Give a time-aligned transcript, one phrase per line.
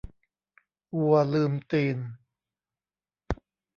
[0.99, 1.97] วัวลืมตีน